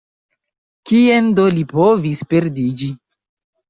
Kien 0.93 1.29
do 1.41 1.47
li 1.59 1.69
povis 1.77 2.27
perdiĝi? 2.35 2.95